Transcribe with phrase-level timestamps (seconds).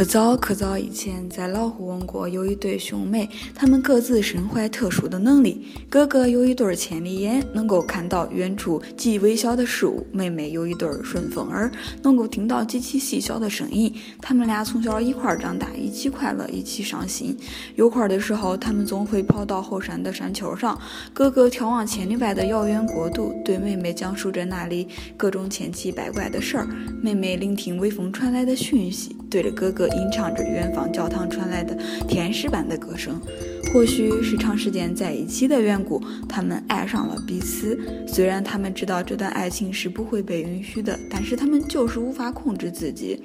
[0.00, 5.66] 可早可早以前，在老虎王国有一对兄妹，他们各自身怀特殊的能力。
[5.90, 11.70] 哥哥有一对千里眼，能够看到远处极微小的事物；妹妹有一对顺风耳，
[12.02, 13.94] 能够听到极其细小的声音。
[14.22, 17.36] 他们俩从小一块长大，一起快乐，一起伤心。
[17.76, 20.80] 有空的时候，他们总会跑到后山的山丘上。
[21.12, 26.66] 哥哥眺望千里外的遥远国度，对妹妹讲述着那里各种千奇百怪的事儿。
[27.02, 29.88] 妹妹聆听微风传来的讯息，对着哥哥。
[29.88, 31.76] 吟唱着远方教堂传来的
[32.08, 33.20] 天使般的歌声，
[33.72, 37.78] 或许是长时间在一起的缘故，他们爱上了彼此。
[38.06, 43.22] 虽然他们知道这段爱情是不会被允许的，但是他们就是无法控制自己。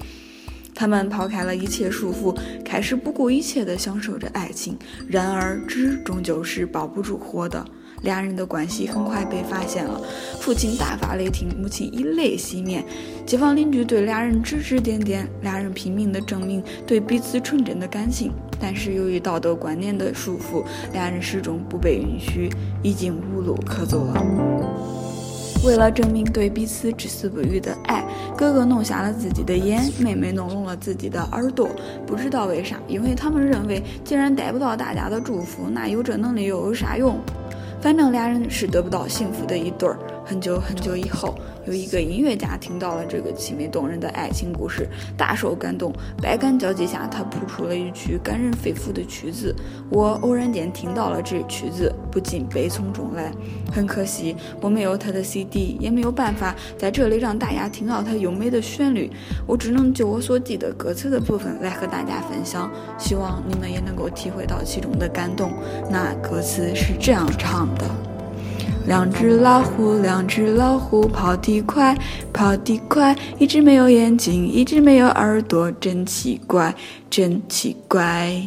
[0.74, 4.78] 他们抛开了一切束缚，开始不顾一切地享受着爱情。
[5.08, 7.66] 然而，纸终究是包不住火的。
[8.02, 10.00] 两人的关系很快被发现了，
[10.40, 12.84] 父亲大发雷霆，母亲以泪洗面，
[13.26, 22.50] 街坊邻居对俩人指指点点，俩人拼命地证明对彼此纯真的感情，但是由于道德观念的束缚，俩人始终不被允许，
[22.84, 24.24] 已经无路可走了。
[25.64, 28.06] 为了证明对彼此至死不渝的爱，
[28.38, 31.68] 哥哥弄瞎了自己的眼，妹妹弄聋了自己的耳朵，
[32.06, 37.20] 不知道为啥，因为他们认为，既然得不到大家的祝福，那有这能力又有啥用？
[37.86, 39.96] 反正俩人是得不到幸福的一对儿。
[40.26, 41.36] 很久很久以后，
[41.68, 45.94] 有一个音乐家听到了这个凄美动人的爱情故事，大受感动。
[46.20, 49.56] 百感交集下，他谱出了一曲感人肺腑的曲子。
[49.92, 53.32] 我偶然间听到了这曲子，不禁悲从中来。
[53.72, 59.12] 很可惜，我没有他的 CD，也没有办法在这里让大家听到他优美的旋律。
[59.46, 65.52] 我只能就我所记得歌词的部分来和大家分享，希望你们也能够体会到其中的感动。
[65.88, 67.90] 那歌词是这样唱的。
[68.88, 71.98] 两只老虎，两只老虎，跑得快，
[72.32, 73.16] 跑得快。
[73.40, 76.74] 一只没有眼睛，一只没有耳朵，真奇怪，
[77.10, 78.44] 真奇怪。